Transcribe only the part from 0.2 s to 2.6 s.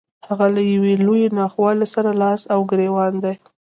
هغه له يوې لويې ناخوالې سره لاس او